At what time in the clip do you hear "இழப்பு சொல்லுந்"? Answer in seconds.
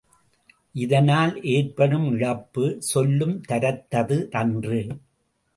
2.11-3.37